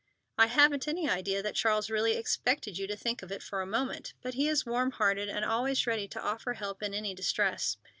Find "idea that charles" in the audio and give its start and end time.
1.07-1.91